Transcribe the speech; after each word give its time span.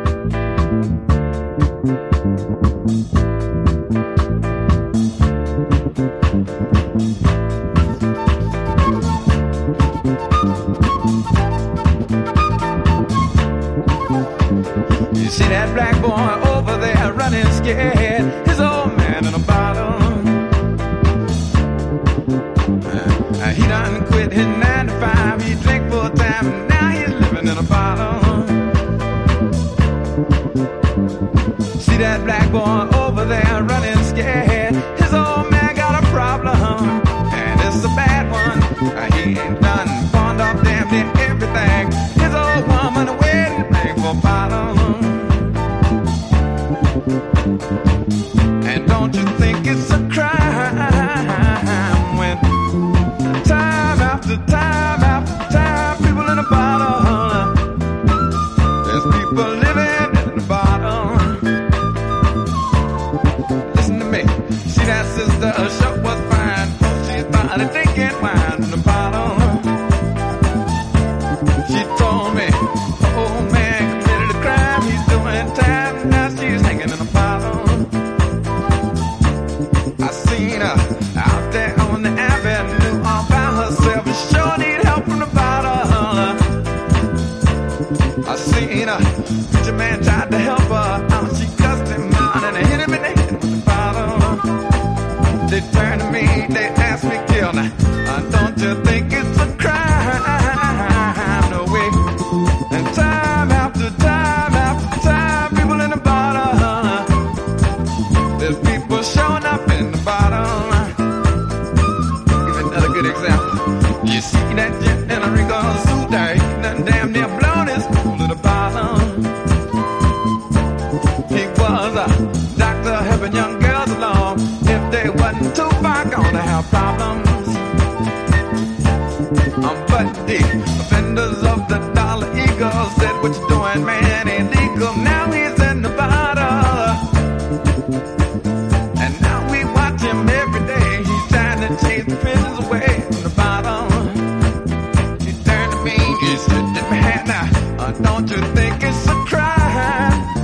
think 148.63 148.85
it's 148.85 149.07
a 149.09 149.15
crime. 149.27 150.42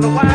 the 0.00 0.08
wild. 0.08 0.29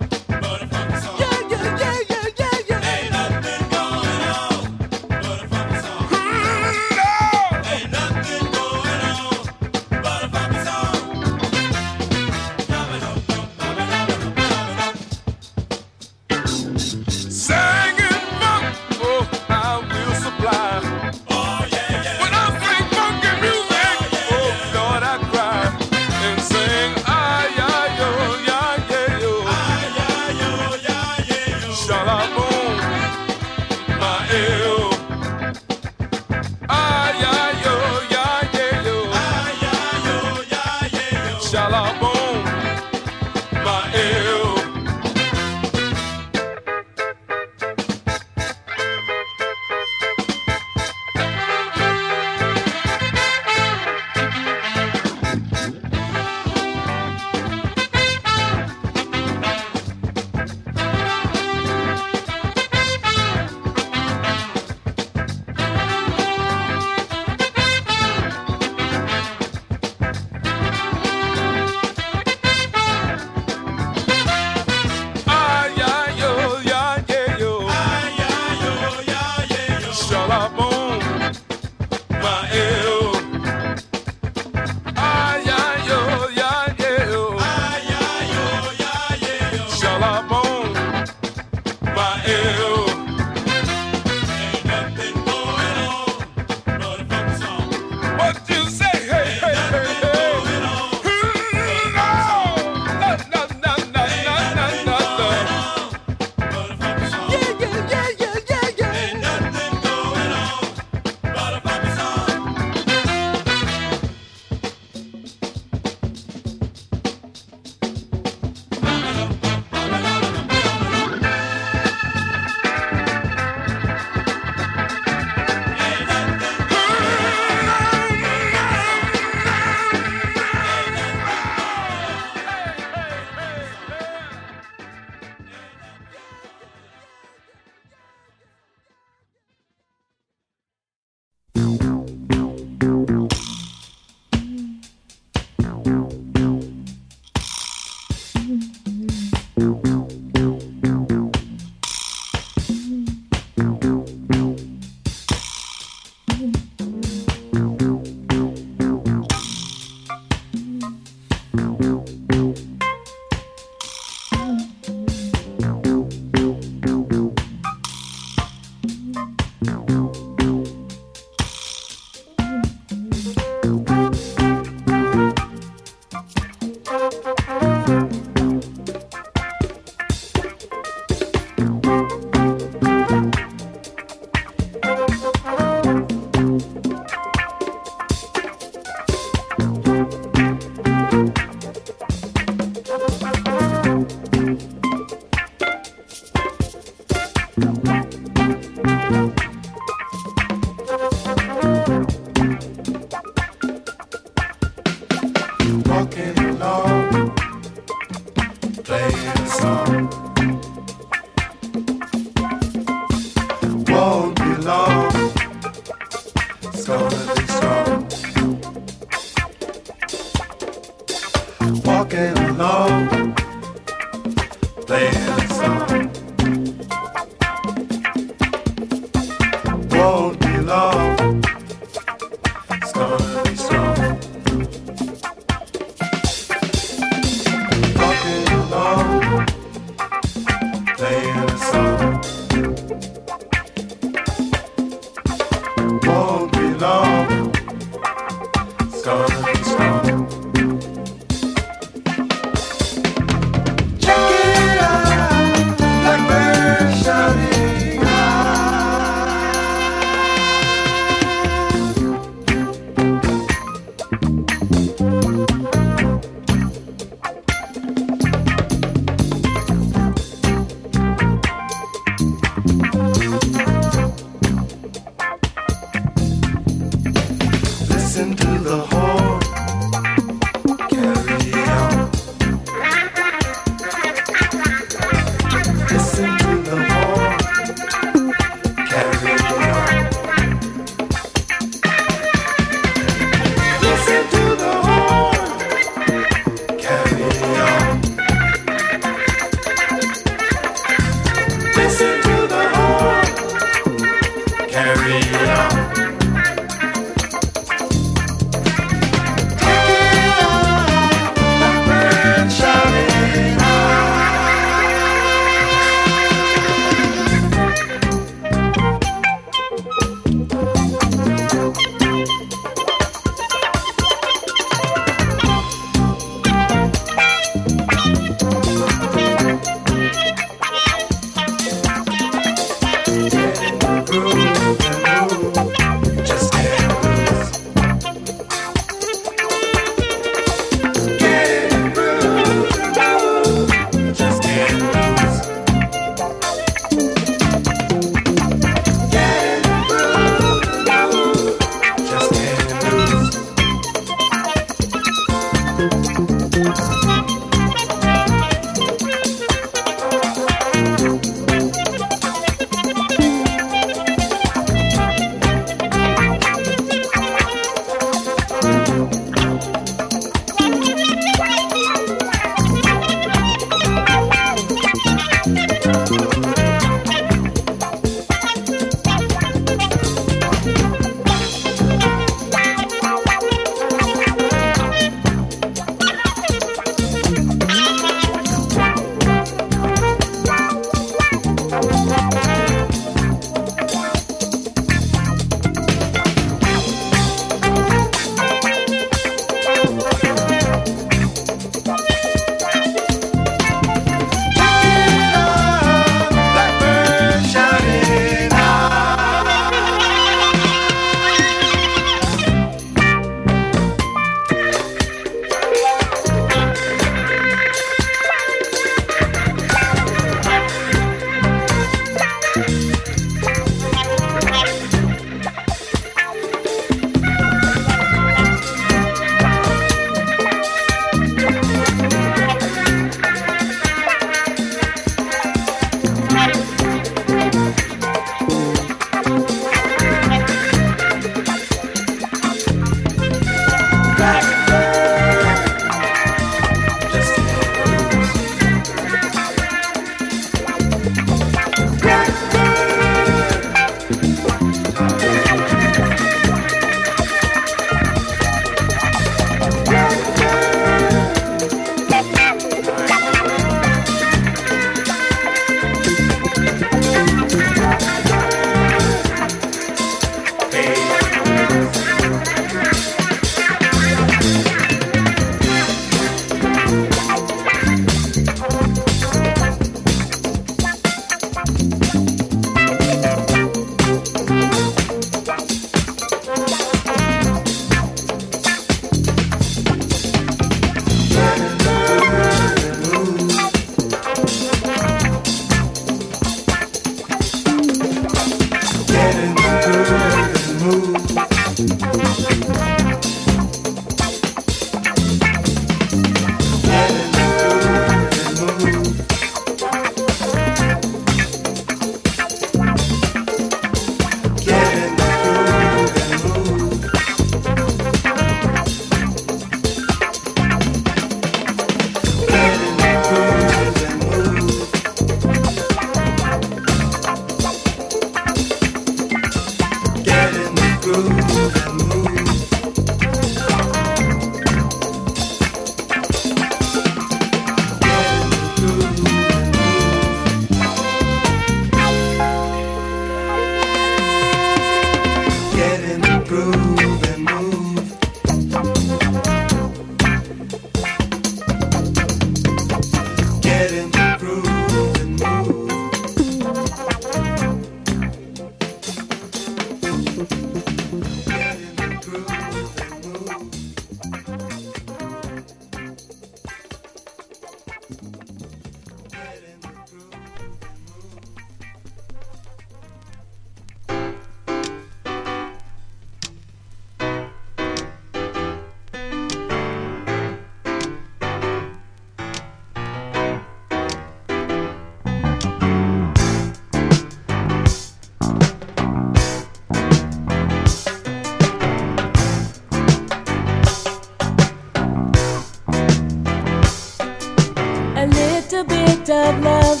Of 599.32 599.62
love 599.62 600.00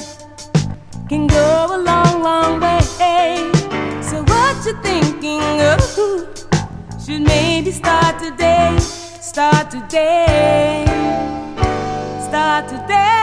can 1.08 1.26
go 1.26 1.66
a 1.70 1.78
long, 1.78 2.22
long 2.22 2.60
way. 2.60 2.80
So 4.02 4.22
what 4.22 4.66
you 4.66 4.74
thinking 4.82 5.60
of? 5.60 5.80
Should 7.04 7.22
maybe 7.22 7.70
start 7.70 8.22
today, 8.22 8.76
start 8.78 9.70
today, 9.70 10.84
start 12.28 12.68
today, 12.68 13.19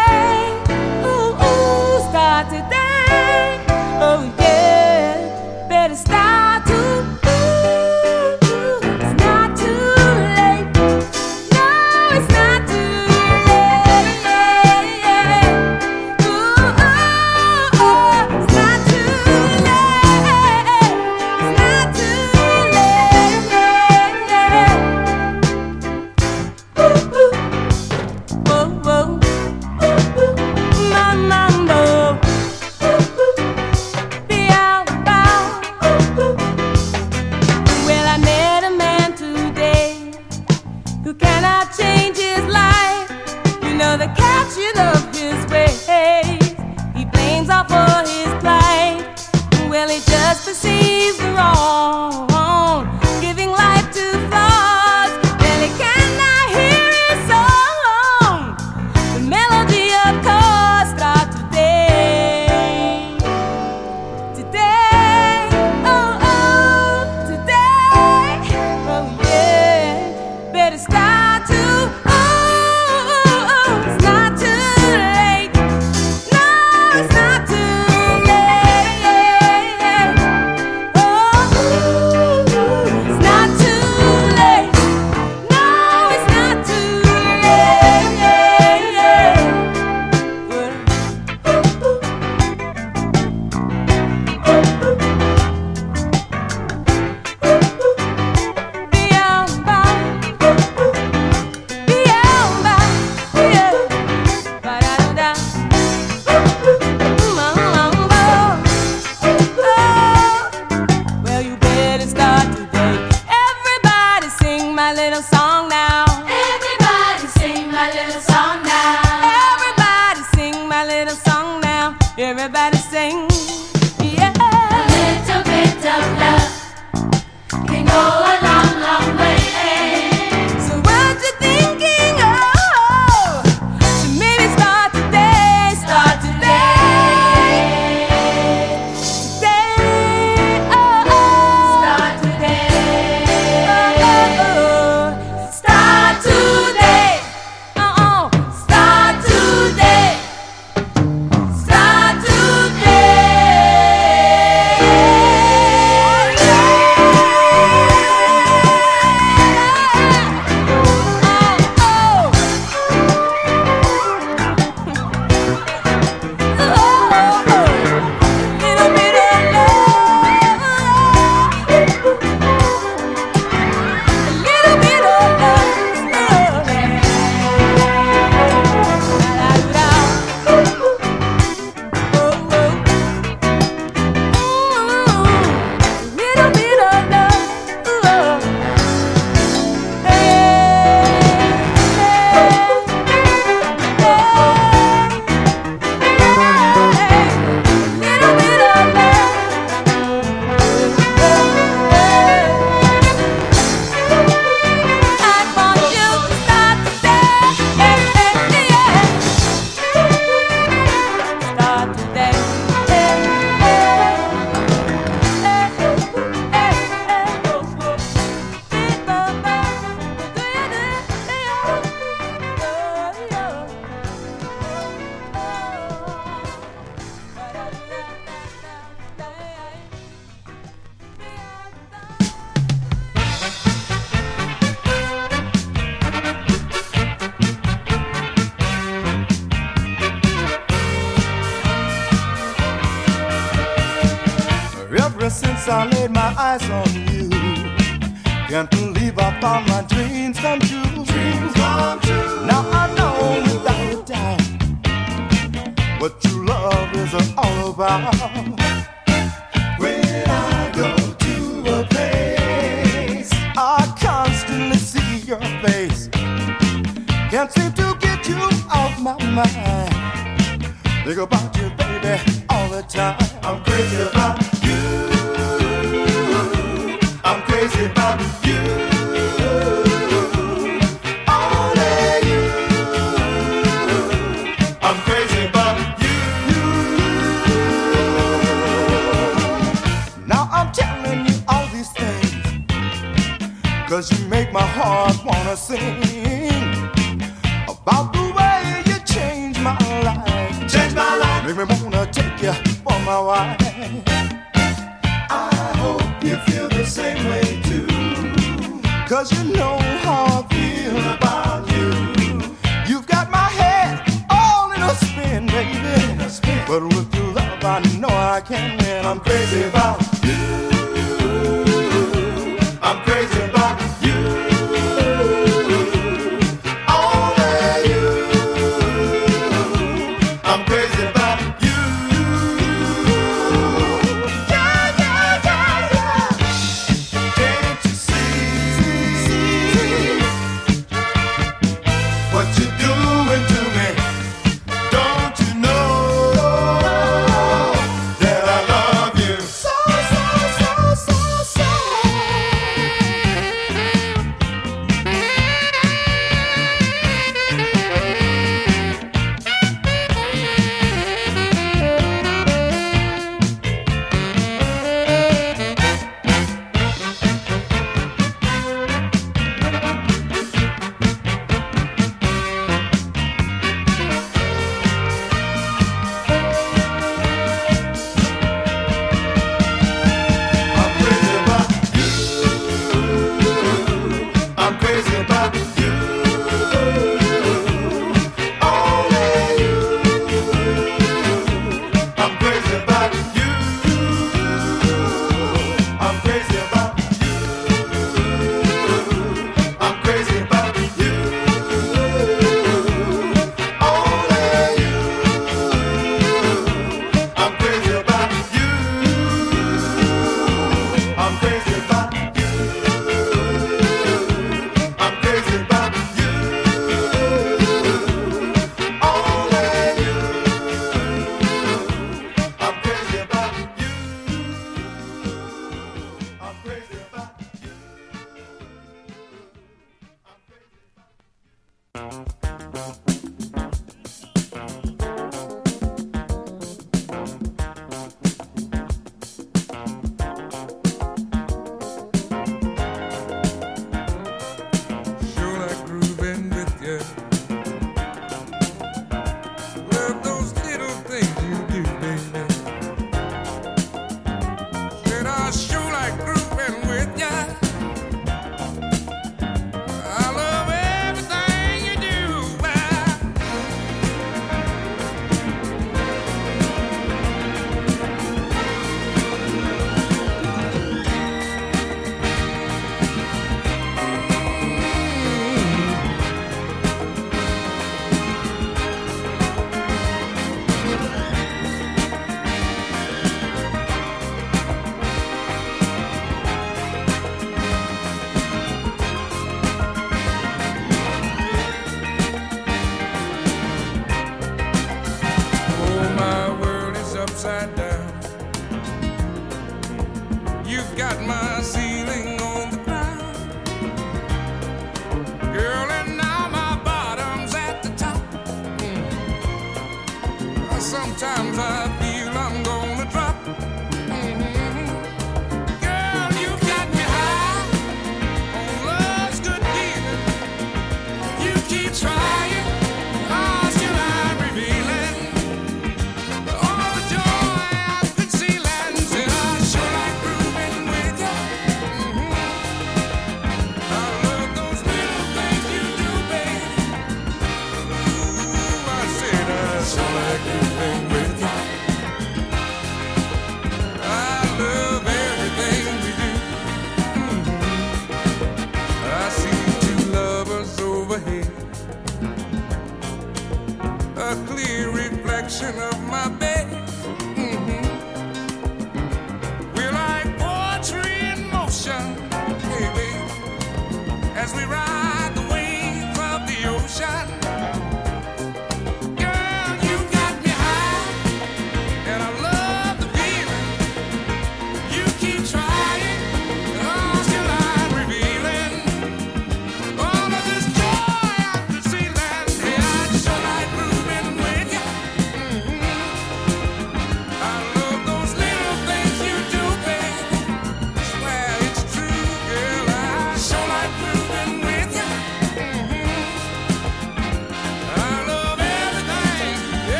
Cause 309.18 309.32
you 309.32 309.51
know 309.51 309.80
how 310.03 310.25
I 310.25 310.53
feel 310.53 310.96
about 311.16 311.68
you. 311.72 312.53
You've 312.88 313.08
got 313.08 313.32
my 313.32 313.50
head 313.50 314.00
all 314.30 314.72
in 314.74 314.84
a 314.84 314.94
spin, 314.94 315.48
baby. 315.48 316.12
In 316.12 316.22
a 316.22 316.30
spin. 316.30 316.64
But 316.68 316.84
with 316.84 317.12
your 317.16 317.34
love, 317.34 317.64
I 317.64 317.80
know 317.98 318.10
I 318.10 318.42
can 318.42 318.77
win. 318.77 319.08
I'm 319.08 319.20
crazy 319.20 319.64
about 319.64 320.06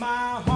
my 0.00 0.06
heart 0.06 0.49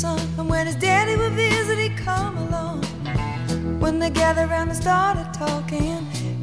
son, 0.00 0.18
and 0.38 0.48
when 0.48 0.66
his 0.66 0.76
daddy 0.76 1.16
would 1.16 1.32
visit, 1.32 1.78
he'd 1.78 1.96
come 1.96 2.36
along. 2.38 2.82
When 3.80 3.98
they 3.98 4.10
gathered 4.10 4.48
around 4.48 4.68
and 4.68 4.76
started 4.76 5.28
talking, 5.34 5.99